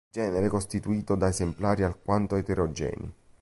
Genere 0.09 0.47
costituito 0.49 1.13
da 1.13 1.27
esemplari 1.27 1.83
alquanto 1.83 2.35
eterogenei. 2.35 3.13